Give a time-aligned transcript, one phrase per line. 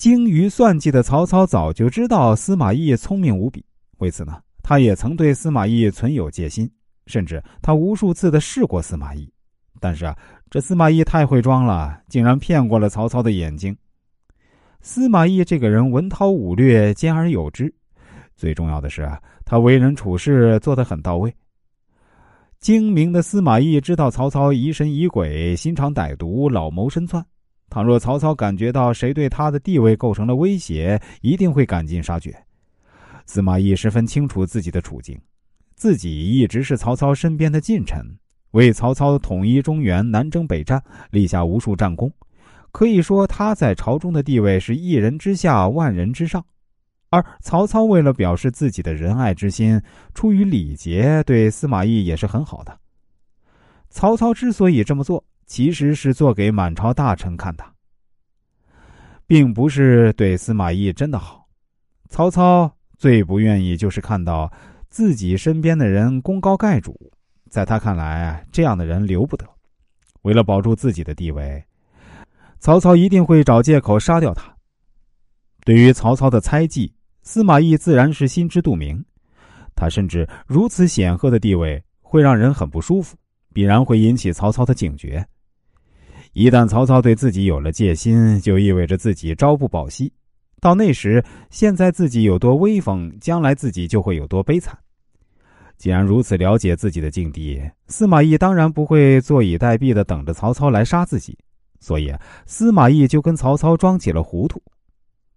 [0.00, 3.62] 精于算计的曹操早就知道司马懿聪明无比，
[3.98, 6.66] 为此呢，他也曾对司马懿存有戒心，
[7.06, 9.30] 甚至他无数次的试过司马懿。
[9.78, 10.16] 但是啊，
[10.48, 13.76] 这司马懿太会装了，竟然骗过了曹操的眼睛。
[14.80, 17.70] 司马懿这个人文韬武略兼而有之，
[18.38, 21.30] 最重要的是啊，他为人处事做得很到位。
[22.58, 27.22] 精明的司马懿知道曹操疑神疑鬼、心肠歹毒、老谋深算。
[27.70, 32.36] 倘若曹操感觉到谁对他的地位构成了威胁，一定会赶尽杀绝。
[33.24, 35.16] 司马懿十分清楚自己的处境，
[35.76, 38.04] 自己一直是曹操身边的近臣。
[38.50, 42.12] 为曹操统一中原、南征北战立下无数战功，
[42.72, 46.44] 可以说他在朝中的地位是一人之下、万人之上。
[47.10, 49.80] 而曹操为了表示自己的仁爱之心，
[50.12, 52.76] 出于礼节，对司马懿也是很好的。
[53.88, 57.64] 曹操之所以这么做，其实是做给满朝大臣看的，
[59.26, 61.44] 并不是对司马懿真的好。
[62.08, 64.48] 曹操最不愿意就是看到
[64.90, 66.96] 自己身边的人功高盖主。
[67.48, 69.44] 在他看来，这样的人留不得。
[70.22, 71.60] 为了保住自己的地位，
[72.60, 74.56] 曹操一定会找借口杀掉他。
[75.64, 79.04] 对于曹操的猜忌，司马懿自然是心知肚明。
[79.74, 83.16] 他甚至如此显赫的地位会让人很不舒服，
[83.52, 85.26] 必然会引起曹操的警觉。
[86.32, 90.12] 一旦曹操对自己有了戒心，就意味着自己朝不保夕。
[90.60, 94.78] 到那时，现在自己有多威风，将来自己就会有多悲惨。
[95.76, 101.36] 既然如此了解自己的境地，司马懿当然不会坐以待毙的等着曹操来杀自己，
[101.80, 102.14] 所以
[102.46, 104.62] 司马懿就跟曹操装起了糊涂。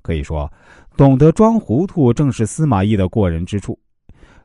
[0.00, 0.50] 可以说，
[0.96, 3.78] 懂得装糊涂正是司马懿的过人之处。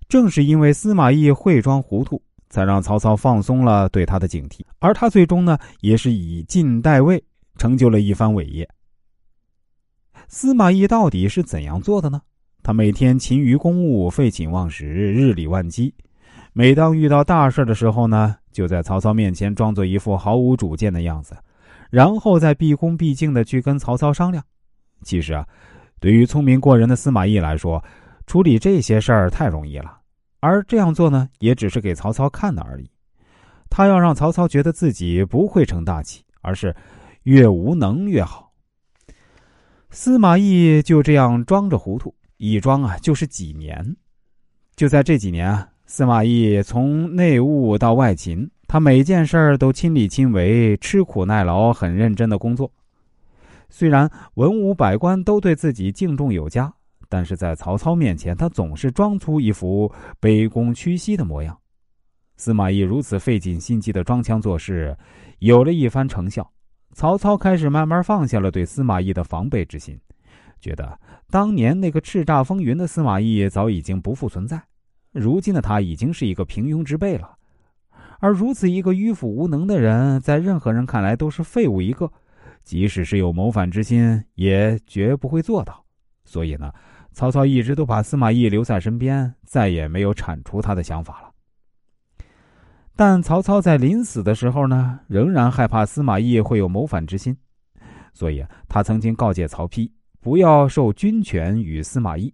[0.10, 2.22] 正是因为司马懿会装糊涂，
[2.54, 7.20] 才让曹操放松了对他的警惕，而他最终呢，也是以晋代魏，
[7.58, 8.70] 成就了一番伟业。
[10.28, 12.22] 司马懿到底是怎样做的呢？
[12.62, 15.92] 他每天勤于公务，废寝忘食，日理万机。
[16.54, 21.36] 每当遇到大事的时候呢，就在曹操面前装作一副毫无主见的样子，
[21.90, 24.44] 然后再毕恭毕敬的去跟曹操商量。
[25.02, 25.44] 其实啊，
[26.00, 27.84] 对于聪明过人的司马懿来说，
[28.28, 29.98] 处理这些事儿太容易了，
[30.44, 32.92] 而这样做呢，也只是给曹操看的而已。
[33.70, 36.76] 他要让曹操觉得自己不会成大器，而是
[37.24, 38.52] 越无能越好。
[39.90, 42.14] 司马懿就这样装着糊涂。
[42.36, 43.96] 一装啊，就是几年。
[44.76, 52.70] 就在这几年啊，司马懿从内务到外勤，他每件事儿都亲力亲为，吃苦耐劳，很认真的工作。
[53.70, 56.74] 虽然文武百官都对自己敬重有加，
[57.14, 61.56] 但是在曹操面前，他总是装出一副卑躬屈膝的模样。
[62.38, 64.98] 司马懿如此费尽心机的装腔作势，
[65.38, 66.52] 有了一番成效，
[66.94, 69.96] 曹操开始慢慢放下了对司马懿的防备之心。
[70.60, 74.60] 觉得当年那个叱咤风云的司马懿早已经不复存在，
[75.12, 77.38] 如今的他已经是一个平庸之辈了。
[78.22, 82.12] 而如此一个迂腐无能的人，在任何人看来都是废物一个，
[82.64, 85.86] 即使是有谋反之心，也绝不会做到。
[86.26, 86.72] 所以呢，
[87.14, 91.32] 曹操一直都把司马懿留在身边，再也没有铲除他的想法了。
[92.96, 97.36] 但曹操在临死的时候呢，仍然害怕司马懿会有谋反之心，
[98.14, 99.90] 所以他曾经告诫曹丕。
[100.20, 102.34] 不要受军权与司马懿。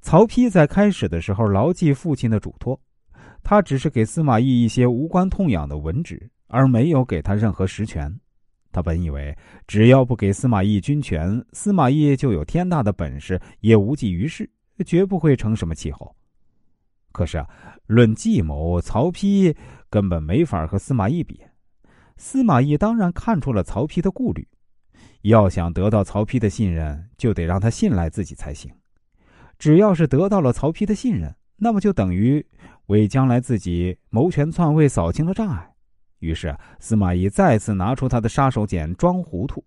[0.00, 2.80] 曹丕在开始的时候牢记父亲的嘱托，
[3.42, 8.10] 他只是给司马懿一些无关痛痒的文职，而没有给他任何实权。
[8.76, 9.34] 他本以为
[9.66, 14.46] 只要不给司马懿军权，司马懿就有天大的本事，也无济于事，
[14.84, 16.14] 绝不会成什么气候。
[17.10, 17.48] 可是啊，
[17.86, 19.56] 论计谋，曹丕
[19.88, 21.40] 根本没法和司马懿比。
[22.18, 24.46] 司马懿当然看出了曹丕的顾虑。
[25.22, 28.70] 要想得到曹丕的信任，就得让他信赖自己才行。
[29.58, 32.44] 只要是得到了曹丕的信任，那么就等于
[32.88, 35.72] 为将来自己谋权篡位扫清了障碍。
[36.18, 39.64] 于是，司马懿再次拿出他的杀手锏，装糊涂。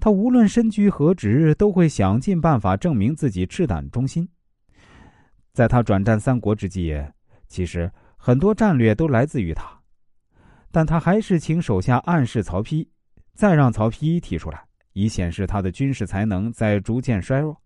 [0.00, 4.28] 他无论身居何职，都会想尽办法证明自己赤胆忠心。
[5.52, 7.00] 在他转战三国之际，
[7.46, 9.80] 其实很多战略都来自于他，
[10.72, 12.88] 但他还是请手下暗示曹丕。
[13.34, 14.62] 再让曹丕提出来，
[14.92, 17.60] 以显示他的军事才能在逐渐衰弱，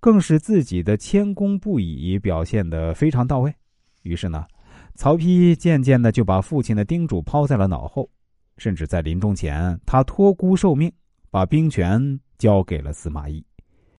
[0.00, 3.54] 更使自己的谦恭不已表现得非常到位。
[4.04, 4.46] 于是呢，
[4.94, 8.08] 曹丕渐渐的就把父亲的叮嘱抛在了脑后，
[8.58, 10.92] 甚至在临终前，他托孤受命，
[11.30, 13.44] 把兵权交给了司马懿。